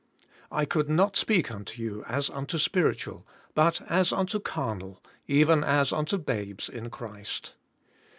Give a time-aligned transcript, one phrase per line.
[0.51, 5.93] "I could not speak unto you as unto spiritual, but as unto carnal, even as
[5.93, 7.53] unto babes in Christ."